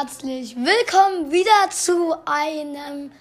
[0.00, 3.12] herzlich willkommen wieder zu einem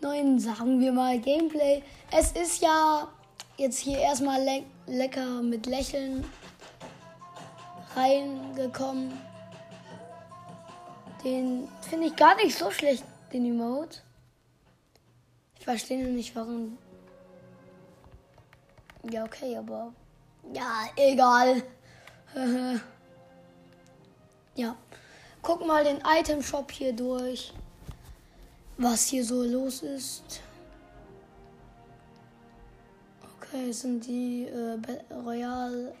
[0.00, 1.82] neuen, sagen wir mal, Gameplay.
[2.12, 3.08] Es ist ja
[3.56, 6.24] jetzt hier erstmal le lecker mit Lächeln
[7.96, 9.12] reingekommen.
[11.24, 13.02] Den finde ich gar nicht so schlecht,
[13.32, 13.98] den Emote.
[15.58, 16.78] Ich verstehe nicht, warum.
[19.10, 19.92] Ja, okay, aber.
[20.54, 21.60] Ja, egal.
[24.54, 24.76] ja.
[25.42, 27.52] Guck mal den Item Shop hier durch.
[28.76, 30.42] Was hier so los ist.
[33.36, 34.78] Okay, sind die äh,
[35.14, 35.94] Royal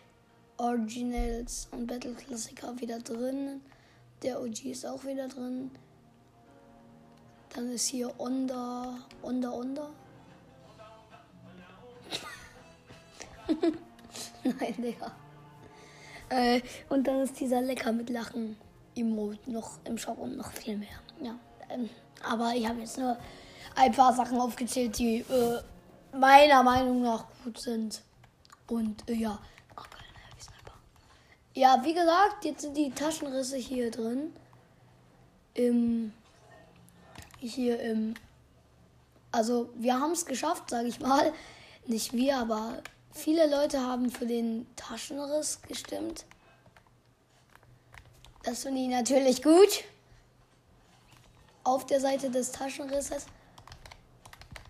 [0.58, 3.62] Originals und Battle Klassiker wieder drin.
[4.22, 5.70] Der OG ist auch wieder drin.
[7.54, 9.90] Dann ist hier Onda, Onda, Onda.
[14.44, 15.12] Nein, Digga.
[16.28, 16.60] Äh,
[16.90, 18.56] und dann ist dieser Lecker mit Lachen
[18.94, 20.88] Emote noch im Shop und noch viel mehr.
[21.20, 21.38] Ja.
[21.68, 21.88] Ähm,
[22.22, 23.16] aber ich habe jetzt nur
[23.74, 25.62] ein paar Sachen aufgezählt, die äh,
[26.16, 28.02] meiner Meinung nach gut sind.
[28.66, 29.38] Und äh, ja.
[31.52, 34.32] Ja, wie gesagt, jetzt sind die Taschenrisse hier drin.
[35.54, 36.12] Im.
[37.38, 38.14] Hier im.
[39.32, 41.32] Also, wir haben es geschafft, sage ich mal.
[41.86, 42.82] Nicht wir, aber
[43.12, 46.24] Viele Leute haben für den Taschenriss gestimmt.
[48.42, 49.84] Das finde ich natürlich gut.
[51.62, 53.26] Auf der Seite des Taschenrisses.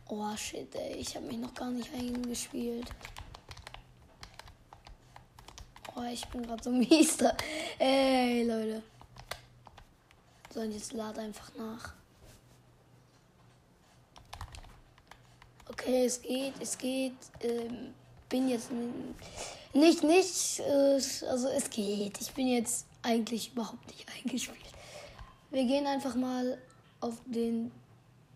[0.09, 0.95] Oh shit, ey.
[0.97, 2.91] Ich habe mich noch gar nicht eingespielt.
[5.95, 7.37] Oh, ich bin gerade so mies da.
[7.79, 8.83] Ey, Leute.
[10.53, 11.95] So, und jetzt lad einfach nach.
[15.69, 17.15] Okay, es geht, es geht.
[17.41, 17.95] Ähm,
[18.29, 18.71] bin jetzt
[19.73, 22.21] nicht, nicht, also es geht.
[22.21, 24.59] Ich bin jetzt eigentlich überhaupt nicht eingespielt.
[25.51, 26.59] Wir gehen einfach mal
[27.01, 27.73] auf den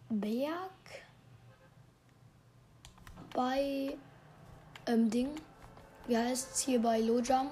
[0.09, 0.71] Berg
[3.35, 3.97] bei
[4.87, 5.31] ähm, Ding.
[6.07, 7.51] Wie heißt es hier bei Lojam?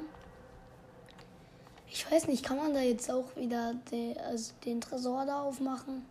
[1.88, 6.06] Ich weiß nicht, kann man da jetzt auch wieder den, also den Tresor da aufmachen?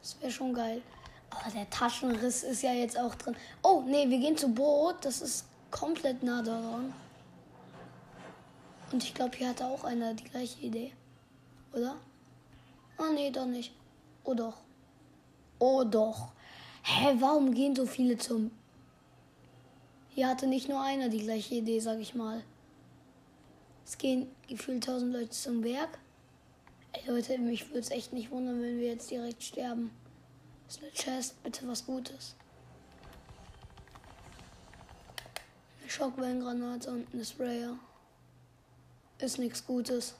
[0.00, 0.82] Das wäre schon geil.
[1.30, 3.36] Aber der Taschenriss ist ja jetzt auch drin.
[3.62, 4.96] Oh, nee, wir gehen zu Boot.
[5.04, 6.92] Das ist komplett nah daran.
[8.92, 10.92] Und ich glaube, hier hatte auch einer die gleiche Idee.
[11.72, 11.96] Oder?
[12.98, 13.72] Ah, nee, doch nicht.
[14.24, 14.56] Oh doch.
[15.58, 16.32] Oh doch.
[16.82, 18.50] Hä, warum gehen so viele zum...
[20.10, 22.42] Hier hatte nicht nur einer die gleiche Idee, sag ich mal.
[23.84, 25.98] Es gehen gefühlt tausend Leute zum Berg.
[26.92, 29.90] Ey Leute, mich würde es echt nicht wundern, wenn wir jetzt direkt sterben.
[30.68, 32.34] Ist eine Chest, bitte was Gutes.
[35.80, 37.78] Eine Schockwellengranate und eine Sprayer.
[39.18, 40.16] Ist nichts Gutes.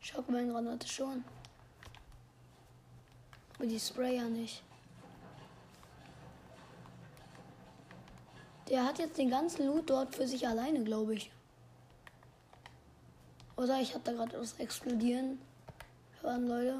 [0.00, 1.24] Schockwellengranate schon.
[3.54, 4.62] Aber die Sprayer nicht.
[8.68, 11.30] Der hat jetzt den ganzen Loot dort für sich alleine, glaube ich.
[13.56, 15.38] Oder ich habe da gerade was explodieren
[16.22, 16.78] hören, Leute.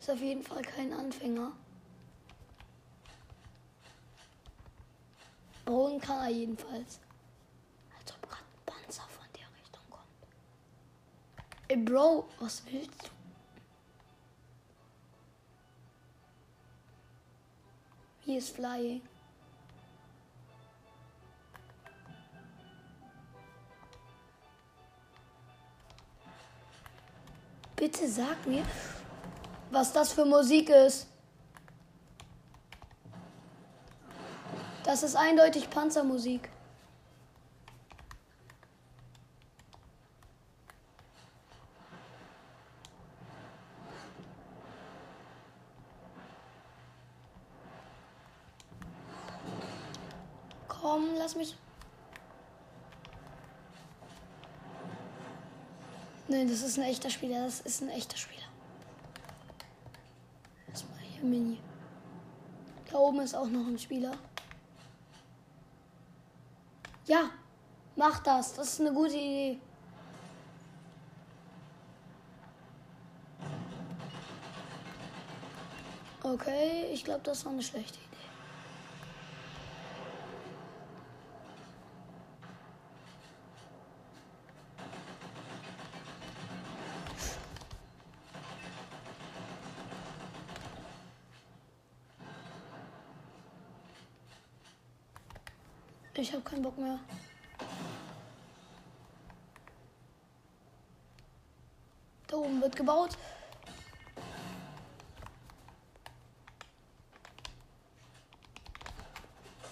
[0.00, 1.52] Ist auf jeden Fall kein Anfänger.
[5.66, 6.98] Bauen kann er jedenfalls.
[7.98, 10.06] Als ob gerade ein Panzer von der Richtung kommt.
[11.68, 13.10] Ey, Bro, was willst du?
[18.24, 19.02] He is flying.
[27.76, 28.64] Bitte sag mir,
[29.70, 31.06] was das für Musik ist.
[34.84, 36.50] Das ist eindeutig Panzermusik.
[50.66, 51.56] Komm, lass mich.
[56.26, 57.44] Nein, das ist ein echter Spieler.
[57.44, 58.39] Das ist ein echter Spieler.
[61.22, 61.58] Mini.
[62.90, 64.12] Da oben ist auch noch ein Spieler.
[67.06, 67.30] Ja,
[67.96, 68.54] mach das.
[68.54, 69.60] Das ist eine gute Idee.
[76.22, 78.19] Okay, ich glaube, das war eine schlechte Idee.
[96.14, 96.98] Ich habe keinen Bock mehr.
[102.26, 103.16] Da oben wird gebaut.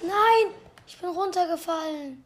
[0.01, 0.55] Nein,
[0.87, 2.25] ich bin runtergefallen.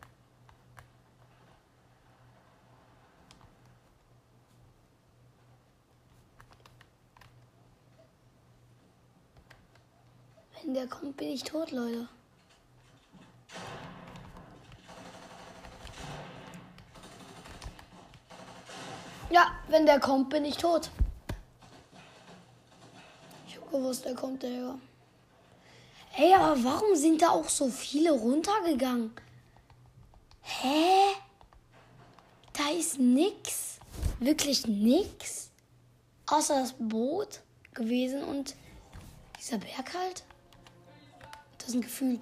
[10.62, 12.08] Wenn der kommt, bin ich tot, Leute.
[19.32, 20.90] Ja, wenn der kommt, bin ich tot.
[23.48, 24.78] Ich hab gewusst, der kommt daher.
[26.14, 29.10] Ey, aber warum sind da auch so viele runtergegangen?
[30.42, 31.14] Hä?
[32.52, 33.78] Da ist nix.
[34.20, 35.50] Wirklich nix.
[36.26, 37.40] Außer das Boot
[37.72, 38.54] gewesen und
[39.38, 40.24] dieser Berg halt.
[41.56, 42.20] Das ist ein Gefühl.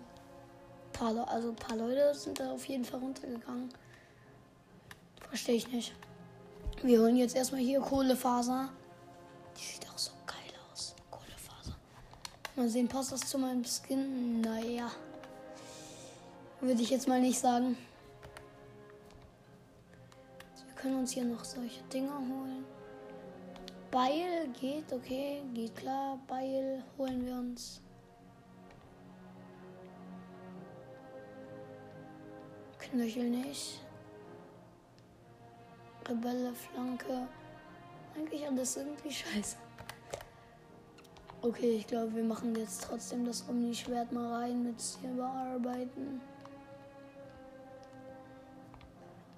[0.93, 3.75] Paar, also ein paar Leute sind da auf jeden Fall runtergegangen.
[5.29, 5.93] Verstehe ich nicht.
[6.83, 8.71] Wir holen jetzt erstmal hier Kohlefaser.
[9.55, 10.37] Die sieht auch so geil
[10.73, 10.95] aus.
[11.11, 11.77] Kohlefaser.
[12.57, 14.41] Mal sehen, passt das zu meinem Skin?
[14.41, 14.91] Naja.
[16.63, 17.77] Würde ich jetzt mal nicht sagen.
[20.53, 22.65] Also wir können uns hier noch solche Dinger holen.
[23.91, 26.19] Beil geht, okay, geht klar.
[26.27, 27.83] Beil holen wir uns.
[32.79, 33.81] Knöchel nicht.
[36.11, 37.29] Rebelle, Flanke.
[38.17, 39.57] Eigentlich alles irgendwie scheiße.
[41.43, 46.21] Okay, ich glaube, wir machen jetzt trotzdem das Omni-Schwert mal rein mit hier bearbeiten.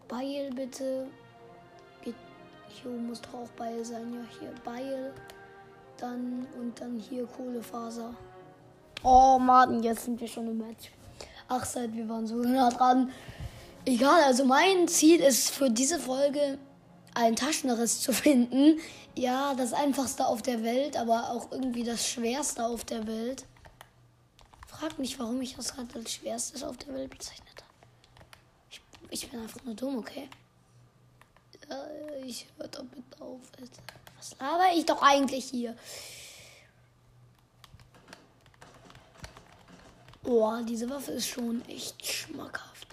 [0.09, 1.07] Beil bitte.
[2.03, 2.17] Geht,
[2.69, 4.15] hier muss doch auch Beil sein.
[4.15, 5.13] Ja, hier Beil.
[5.99, 8.15] Dann und dann hier Kohlefaser.
[9.05, 10.91] Oh Mann, jetzt sind wir schon im Match.
[11.49, 13.13] Ach, seit wir waren so nah dran.
[13.85, 16.59] Egal, also mein Ziel ist für diese Folge
[17.15, 18.79] einen Taschenriss zu finden.
[19.17, 23.45] Ja, das einfachste auf der Welt, aber auch irgendwie das schwerste auf der Welt.
[24.69, 27.75] Frag nicht, warum ich das gerade als schwerstes auf der Welt bezeichnet habe.
[28.71, 28.81] Ich,
[29.11, 30.29] ich bin einfach nur dumm, okay?
[31.69, 31.85] Ja,
[32.25, 33.41] ich höre damit auf.
[34.17, 35.77] Was laber ich doch eigentlich hier?
[40.23, 42.92] Boah, diese Waffe ist schon echt schmackhaft.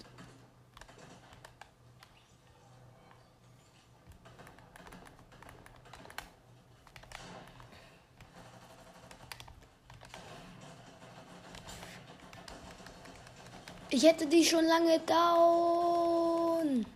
[14.00, 16.86] Ich hätte die schon lange down.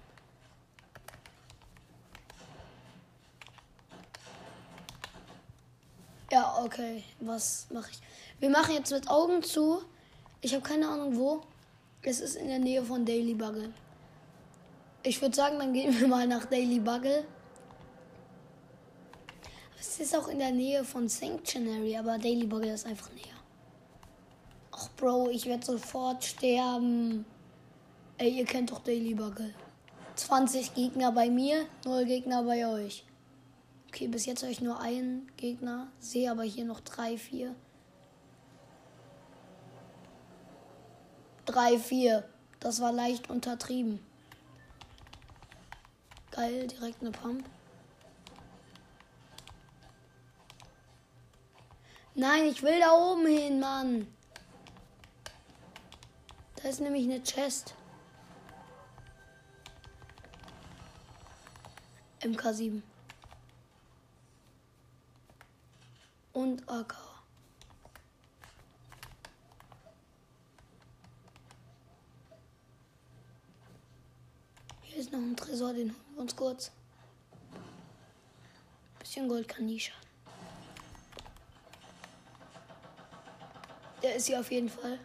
[6.32, 7.04] Ja, okay.
[7.20, 8.00] Was mache ich?
[8.40, 9.82] Wir machen jetzt mit Augen zu.
[10.40, 11.42] Ich habe keine Ahnung wo.
[12.00, 13.74] Es ist in der Nähe von Daily Buggle.
[15.02, 17.26] Ich würde sagen, dann gehen wir mal nach Daily Buggle.
[19.78, 23.33] Es ist auch in der Nähe von Sanctuary, aber Daily Buggle ist einfach näher.
[25.04, 27.26] Bro, ich werde sofort sterben.
[28.16, 29.54] Ey, ihr kennt doch Daily Bugle.
[30.16, 33.04] 20 Gegner bei mir, 0 Gegner bei euch.
[33.88, 35.88] Okay, bis jetzt habe ich nur einen Gegner.
[35.98, 37.54] Sehe aber hier noch 3, 4.
[41.44, 42.24] 3, 4.
[42.60, 44.00] Das war leicht untertrieben.
[46.30, 47.44] Geil, direkt eine Pump.
[52.14, 54.13] Nein, ich will da oben hin, Mann.
[56.64, 57.74] Da ist nämlich eine Chest.
[62.22, 62.80] MK7.
[66.32, 66.96] Und AK.
[74.80, 76.72] Hier ist noch ein Tresor, den holen wir uns kurz.
[79.00, 80.00] Bisschen Gold kann nie schaden.
[84.02, 84.98] Der ist hier auf jeden Fall.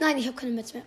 [0.00, 0.82] Nein, ich habe keine Metz mehr.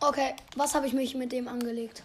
[0.00, 2.02] Okay, was habe ich mich mit dem angelegt?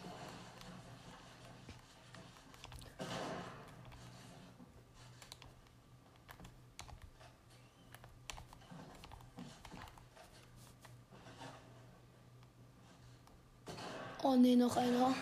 [14.25, 15.13] Oh nee, noch einer.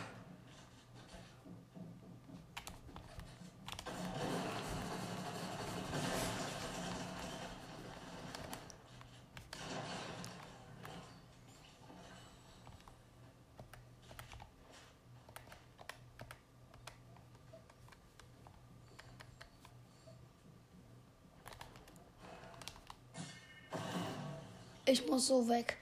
[24.86, 25.77] Ich muss so weg.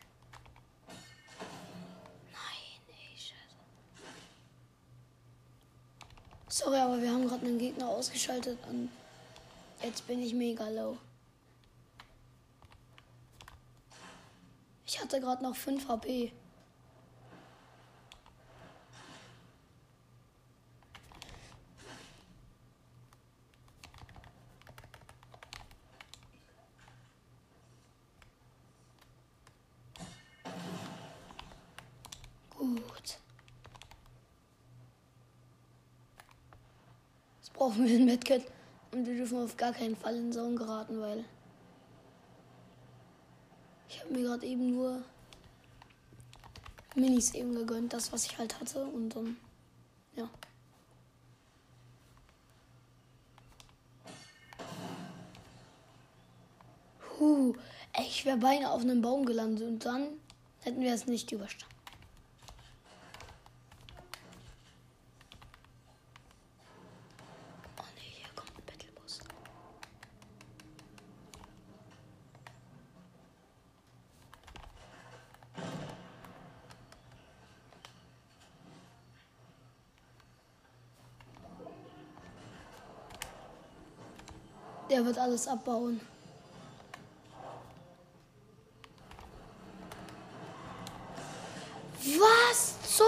[2.32, 3.34] Nein, ich.
[6.62, 8.90] Sorry, aber wir haben gerade einen Gegner ausgeschaltet und
[9.82, 10.98] jetzt bin ich mega low.
[14.86, 16.34] Ich hatte gerade noch 5 HP.
[37.80, 38.44] Brauchen wir ein Medkit.
[38.92, 41.24] Und wir dürfen auf gar keinen Fall in Zone geraten, weil
[43.88, 45.02] ich habe mir gerade eben nur
[46.96, 49.38] Minis eben gegönnt, das was ich halt hatte und dann
[50.16, 50.30] ja.
[57.00, 57.54] Puh,
[58.00, 60.08] ich wäre beinahe auf einem Baum gelandet und dann
[60.62, 61.80] hätten wir es nicht überstanden.
[84.90, 86.00] Der wird alles abbauen.
[92.04, 93.06] Was zum...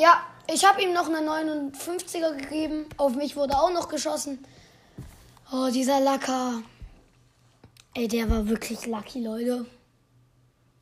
[0.00, 0.22] Ja,
[0.52, 2.86] ich habe ihm noch eine 59er gegeben.
[2.96, 4.44] Auf mich wurde auch noch geschossen.
[5.52, 6.62] Oh, dieser Lacker.
[7.94, 9.66] Ey, der war wirklich lucky, Leute.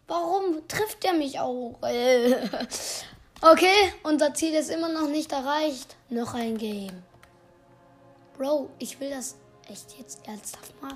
[0.07, 1.79] Warum trifft er mich auch?
[3.49, 5.95] Okay, unser Ziel ist immer noch nicht erreicht.
[6.09, 7.05] Noch ein Game.
[8.37, 9.37] Bro, ich will das
[9.69, 10.95] echt jetzt ernsthaft mal.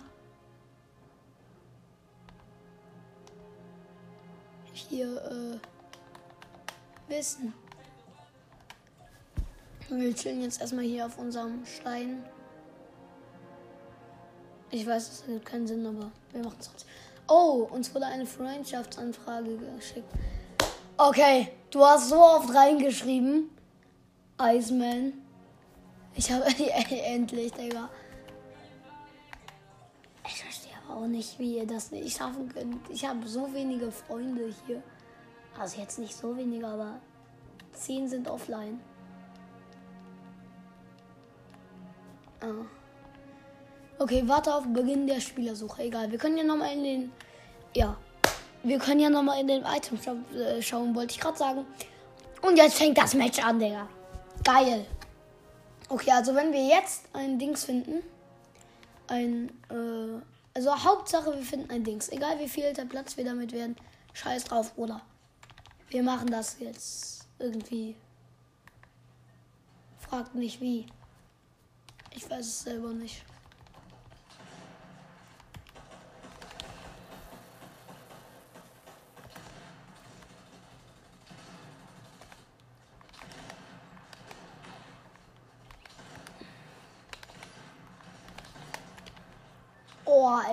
[4.72, 5.58] Hier, äh,
[7.08, 7.54] wissen.
[9.88, 12.24] Wir chillen jetzt erstmal hier auf unserem Stein.
[14.72, 16.88] Ich weiß, es hat keinen Sinn, aber wir machen es trotzdem.
[17.28, 20.12] Oh, uns wurde eine Freundschaftsanfrage geschickt.
[20.96, 23.50] Okay, du hast so oft reingeschrieben.
[24.40, 25.12] Iceman.
[26.14, 26.44] Ich habe
[27.04, 27.88] endlich, Digga.
[30.26, 32.88] Ich verstehe aber auch nicht, wie ihr das nicht schaffen könnt.
[32.90, 34.82] Ich habe so wenige Freunde hier.
[35.58, 37.00] Also jetzt nicht so wenige, aber
[37.72, 38.80] zehn sind offline.
[42.40, 42.64] Ah.
[43.98, 45.82] Okay, warte auf Beginn der Spielersuche.
[45.82, 47.12] Egal, wir können ja nochmal in den.
[47.74, 47.96] Ja,
[48.62, 51.66] wir können ja nochmal in den Items äh, schauen, wollte ich gerade sagen.
[52.42, 53.88] Und jetzt fängt das Match an, Digga.
[54.44, 54.86] Geil.
[55.88, 58.02] Okay, also wenn wir jetzt ein Dings finden,
[59.08, 60.22] ein, äh,
[60.54, 62.08] also Hauptsache wir finden ein Dings.
[62.10, 63.76] Egal wie viel der Platz wir damit werden.
[64.12, 65.00] Scheiß drauf, Bruder.
[65.88, 67.96] Wir machen das jetzt irgendwie.
[69.98, 70.86] Fragt nicht wie.
[72.14, 73.22] Ich weiß es selber nicht.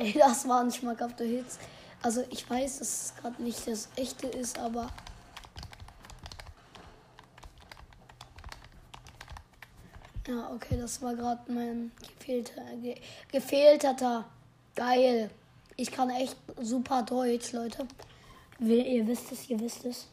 [0.07, 1.59] Ey, das waren schmackhafte Hits.
[2.01, 4.89] Also ich weiß, dass es gerade nicht das echte ist, aber.
[10.27, 12.95] Ja, okay, das war gerade mein gefehlter, ge,
[13.31, 14.25] gefehlterter.
[14.75, 15.31] Geil.
[15.75, 17.87] Ich kann echt super Deutsch, Leute.
[18.59, 20.07] Ihr wisst es, ihr wisst es.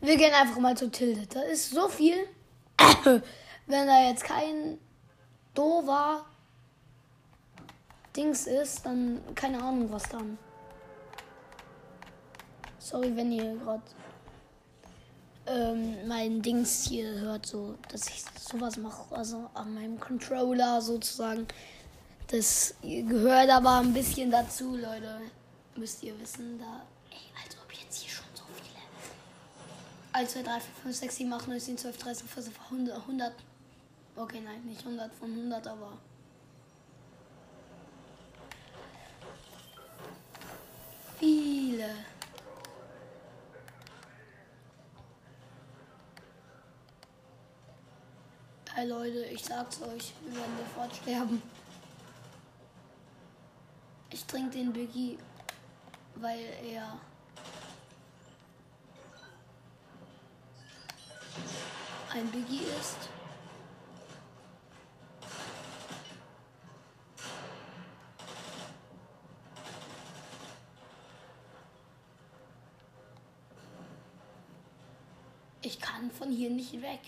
[0.00, 1.26] Wir gehen einfach mal zu Tilde.
[1.26, 2.16] Da ist so viel.
[3.66, 4.78] Wenn da jetzt kein
[5.54, 6.24] Do war,
[8.16, 10.38] Dings ist, dann keine Ahnung, was dann.
[12.78, 13.82] Sorry, wenn ihr gerade
[15.46, 21.46] ähm, mein Dings hier hört, so dass ich sowas mache, also an meinem Controller sozusagen.
[22.28, 25.20] Das gehört aber ein bisschen dazu, Leute.
[25.76, 26.82] Müsst ihr wissen, da.
[27.10, 28.78] Ey, als ob jetzt hier schon so viele.
[30.12, 32.96] 1, 2, 3, 4, 5, 6, 7, 8, 9, 10, 12, 13, 14, 100.
[32.96, 33.32] 100.
[34.16, 35.92] Okay, nein, nicht 100 von 100, aber
[41.20, 41.94] viele.
[48.74, 51.42] Hey Leute, ich sag's euch, wir werden sofort sterben.
[54.10, 55.18] Ich trinke den Biggie,
[56.14, 56.40] weil
[56.72, 56.98] er
[62.14, 63.10] ein Biggie ist.
[75.62, 77.00] Ich kann von hier nicht weg.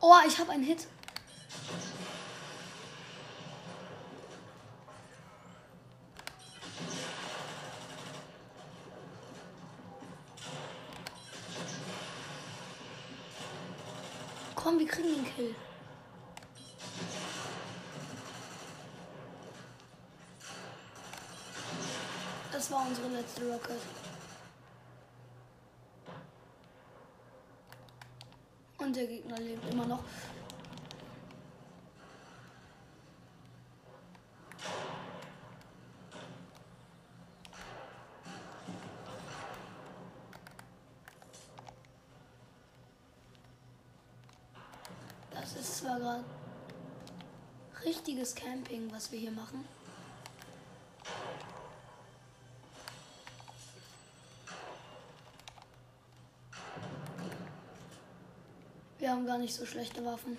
[0.00, 0.86] Oh, ich habe einen Hit.
[14.62, 15.54] Komm, wir kriegen den Kill.
[22.52, 23.80] Das war unsere letzte Rocket.
[28.78, 30.04] Und der Gegner lebt immer noch.
[45.30, 46.24] Das ist zwar gerade
[48.22, 49.64] richtiges Camping, was wir hier machen.
[58.98, 60.36] Wir haben gar nicht so schlechte Waffen.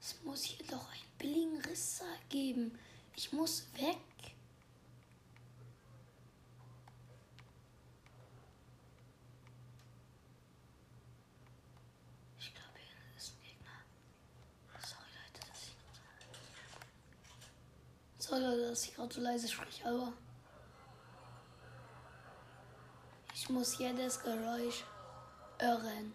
[0.00, 2.78] Es muss hier doch einen billigen Risser geben.
[3.14, 3.98] Ich muss weg.
[12.38, 13.78] Ich glaube, hier ist ein Gegner.
[14.80, 15.74] Sorry, Leute, dass ich
[18.18, 20.12] Sorry, Leute, dass ich gerade so leise spreche, aber.
[23.34, 24.84] Ich muss jedes Geräusch
[25.58, 26.14] hören.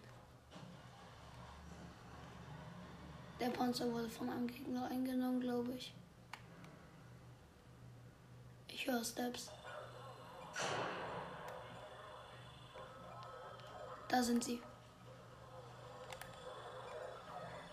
[3.38, 5.94] Der Panzer wurde von einem Gegner eingenommen, glaube ich.
[8.68, 9.50] Ich höre Steps.
[14.08, 14.60] Da sind sie.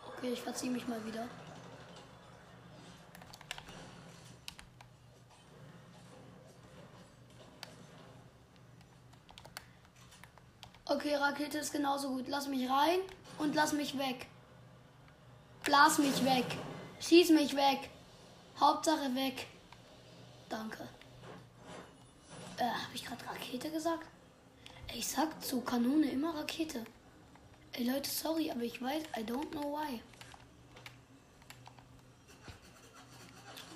[0.08, 1.28] Okay, ich verziehe mich mal wieder.
[11.06, 12.26] Okay, Rakete ist genauso gut.
[12.28, 12.98] Lass mich rein
[13.38, 14.26] und lass mich weg.
[15.63, 16.46] Blas mich weg.
[17.00, 17.91] Schieß mich weg.
[18.60, 19.46] Hauptsache weg.
[20.50, 20.82] Danke.
[22.58, 24.08] Äh, habe ich gerade Rakete gesagt?
[24.96, 26.84] Ich sag zu Kanone immer Rakete.
[27.74, 30.02] Ey Leute, sorry, aber ich weiß, I don't know why.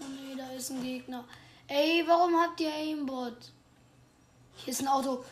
[0.01, 1.25] Oh nee, da ist ein Gegner.
[1.67, 3.51] Ey, warum habt ihr Aimbot?
[4.55, 5.23] Hier ist ein Auto.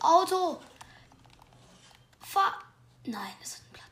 [0.00, 0.58] Auto!
[3.08, 3.90] Nein, es ein Platten.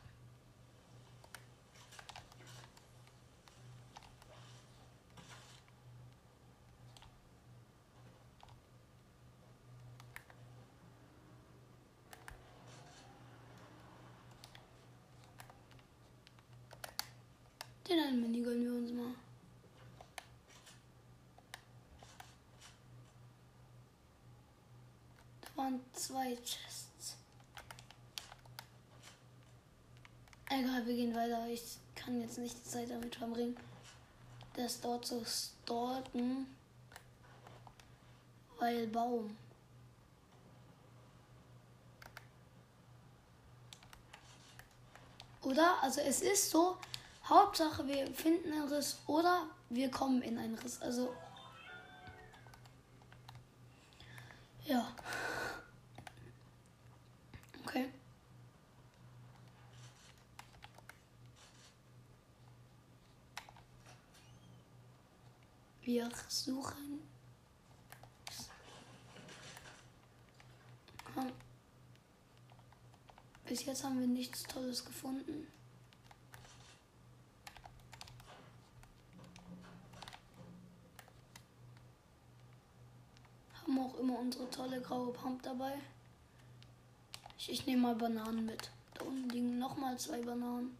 [17.87, 19.15] Den einen Mini gönnen wir uns mal.
[25.39, 26.84] Da waren zwei Chests.
[30.57, 31.45] Egal, wir gehen weiter.
[31.47, 33.57] Ich kann jetzt nicht die Zeit damit verbringen,
[34.53, 36.47] das dort zu stalken.
[38.57, 39.35] Weil Baum.
[45.41, 45.75] Oder?
[45.83, 46.77] Also es ist so,
[47.25, 50.81] Hauptsache wir finden einen Riss oder wir kommen in einen Riss.
[50.81, 51.13] Also
[54.63, 54.87] ja.
[57.65, 57.89] Okay.
[65.85, 66.99] Wir suchen.
[73.45, 75.47] Bis jetzt haben wir nichts Tolles gefunden.
[83.61, 85.73] Haben auch immer unsere tolle graue Pump dabei.
[87.37, 88.71] Ich, ich nehme mal Bananen mit.
[88.95, 90.75] Da unten liegen nochmal zwei Bananen.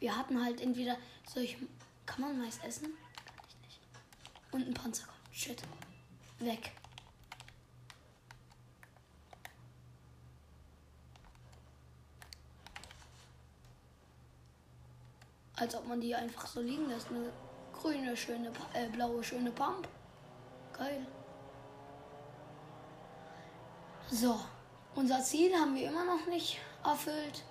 [0.00, 0.98] Wir hatten halt entweder
[1.32, 1.56] solche.
[2.06, 2.96] Kann man Mais essen?
[3.48, 3.80] Ich nicht.
[4.52, 5.34] Und ein Panzer kommt.
[5.34, 5.62] Shit.
[6.38, 6.72] Weg.
[15.56, 17.08] Als ob man die einfach so liegen lässt.
[17.08, 17.32] Eine
[17.72, 19.88] grüne, schöne, äh, blaue, schöne Pump.
[20.72, 21.06] Geil.
[24.10, 24.38] So.
[24.94, 27.42] Unser Ziel haben wir immer noch nicht erfüllt.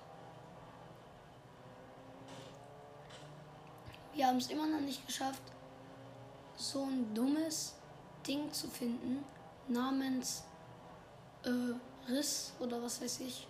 [4.14, 5.42] Wir haben es immer noch nicht geschafft,
[6.56, 7.74] so ein dummes
[8.24, 9.24] Ding zu finden,
[9.66, 10.44] namens
[11.42, 13.48] äh, Riss oder was weiß ich.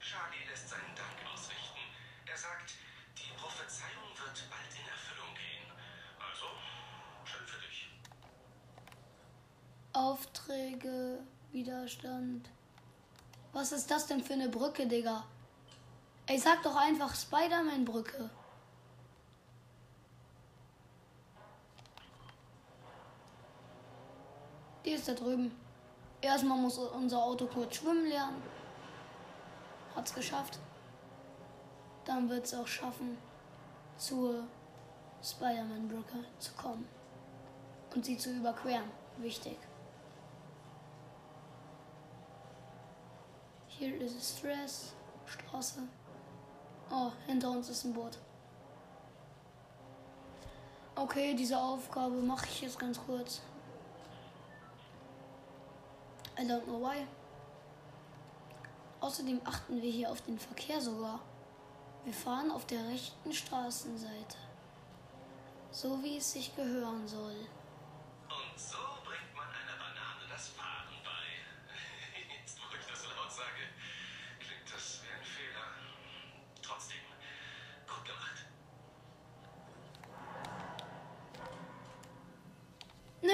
[0.00, 1.80] Charlie lässt seinen Dank ausrichten.
[2.24, 2.72] Er sagt,
[3.18, 5.70] die Prophezeiung wird bald in Erfüllung gehen.
[6.18, 6.46] Also,
[7.24, 7.90] schön für dich.
[9.92, 11.18] Aufträge,
[11.52, 12.48] Widerstand.
[13.52, 15.26] Was ist das denn für eine Brücke, Digga?
[16.26, 18.30] Ey, sag doch einfach Spider-Man-Brücke.
[24.84, 25.54] Die ist da drüben.
[26.22, 28.42] Erstmal muss unser Auto kurz schwimmen lernen.
[29.94, 30.58] Hat's geschafft.
[32.06, 33.18] Dann wird's auch schaffen,
[33.98, 34.44] zur
[35.22, 36.88] Spider-Man-Brücke zu kommen.
[37.94, 38.90] Und sie zu überqueren.
[39.18, 39.58] Wichtig.
[43.68, 44.92] Hier ist es Stress.
[45.26, 45.82] Straße.
[46.96, 48.18] Oh, hinter uns ist ein Boot.
[50.94, 53.40] Okay, diese Aufgabe mache ich jetzt ganz kurz.
[56.38, 57.04] I don't know why.
[59.00, 61.18] Außerdem achten wir hier auf den Verkehr sogar.
[62.04, 64.36] Wir fahren auf der rechten Straßenseite.
[65.72, 67.34] So wie es sich gehören soll.
[68.28, 68.83] Und so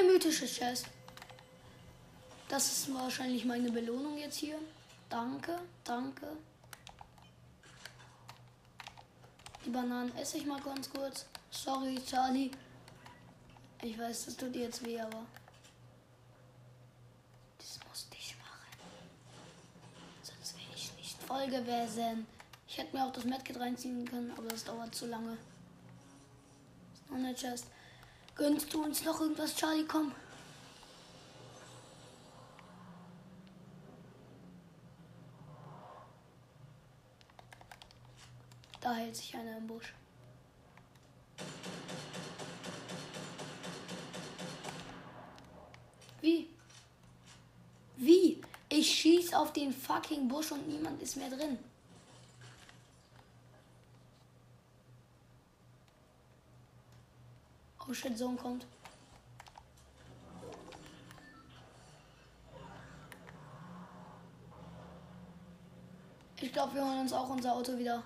[0.01, 0.87] Eine mythische Chest.
[2.49, 4.59] Das ist wahrscheinlich meine Belohnung jetzt hier.
[5.11, 6.27] Danke, danke.
[9.65, 11.27] Die Bananen esse ich mal ganz kurz.
[11.51, 12.51] Sorry, Charlie.
[13.83, 15.27] Ich weiß, das tut dir jetzt weh, aber.
[17.59, 18.79] Das musste ich machen.
[20.23, 22.27] Sonst wäre ich nicht voll gewesen.
[22.67, 25.37] Ich hätte mir auch das Medkit reinziehen können, aber das dauert zu lange.
[26.95, 27.67] Ist noch eine Chest.
[28.41, 29.85] Gönnst du uns noch irgendwas, Charlie?
[29.87, 30.13] Komm.
[38.81, 39.93] Da hält sich einer im Busch.
[46.23, 46.49] Wie?
[47.99, 48.41] Wie?
[48.71, 51.59] Ich schieß auf den fucking Busch und niemand ist mehr drin.
[57.95, 58.67] Shit, Sohn kommt.
[66.41, 68.03] Ich glaube, wir holen uns auch unser Auto wieder.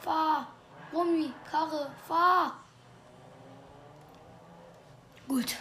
[0.00, 0.48] Fahr!
[0.92, 2.58] Rumi, Karre, fahr!
[5.26, 5.56] Gut.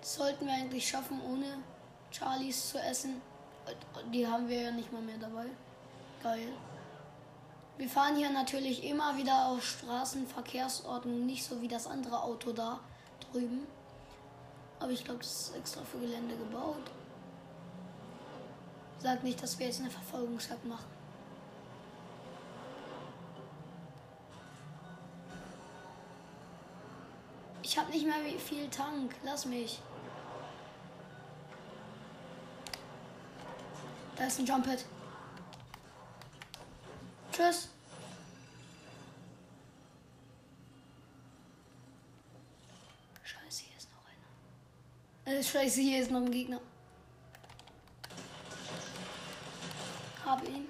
[0.00, 1.58] Das sollten wir eigentlich schaffen, ohne
[2.10, 3.20] Charlies zu essen.
[4.12, 5.46] Die haben wir ja nicht mal mehr dabei.
[6.22, 6.52] Geil.
[7.80, 12.78] Wir fahren hier natürlich immer wieder auf Straßenverkehrsordnung, nicht so wie das andere Auto da
[13.32, 13.66] drüben.
[14.78, 16.90] Aber ich glaube, das ist extra für Gelände gebaut.
[18.98, 20.84] Sag nicht, dass wir jetzt eine Verfolgungsjagd machen.
[27.62, 29.14] Ich habe nicht mehr viel Tank.
[29.24, 29.80] Lass mich.
[34.16, 34.84] Da ist ein Jump Pad.
[37.40, 37.68] Tschüss.
[43.24, 45.38] Scheiße, hier ist noch einer.
[45.38, 46.60] Äh, scheiße, hier ist noch ein Gegner.
[50.26, 50.68] Hab ihn.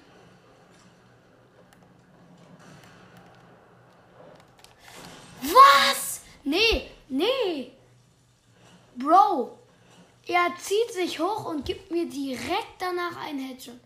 [5.41, 6.21] Was?
[6.45, 7.73] Nee, nee.
[8.95, 9.59] Bro,
[10.25, 13.79] er zieht sich hoch und gibt mir direkt danach einen Headshot.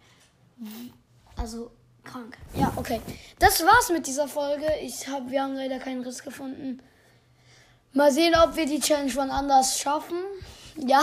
[1.35, 1.71] Also
[2.05, 2.37] krank.
[2.55, 3.01] Ja, okay.
[3.39, 4.67] Das war's mit dieser Folge.
[4.81, 6.81] Ich hab, wir haben leider keinen Riss gefunden.
[7.93, 10.17] Mal sehen, ob wir die Challenge von anders schaffen.
[10.77, 11.01] Ja.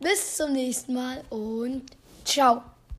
[0.00, 1.84] Bis zum nächsten Mal und
[2.24, 2.71] ciao.